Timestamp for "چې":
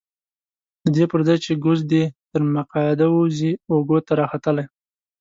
1.45-1.51